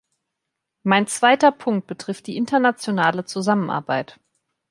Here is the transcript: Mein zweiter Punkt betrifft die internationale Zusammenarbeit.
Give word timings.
Mein 0.81 1.05
zweiter 1.05 1.51
Punkt 1.51 1.85
betrifft 1.85 2.25
die 2.25 2.35
internationale 2.35 3.23
Zusammenarbeit. 3.25 4.19